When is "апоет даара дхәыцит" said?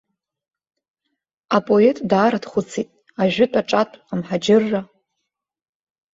1.55-2.89